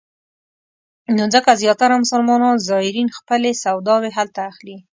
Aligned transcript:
نو 1.15 1.23
ځکه 1.33 1.51
زیاتره 1.61 1.95
مسلمان 2.03 2.55
زایرین 2.69 3.09
خپلې 3.17 3.51
سوداوې 3.63 4.09
هلته 4.17 4.39
اخلي. 4.51 4.77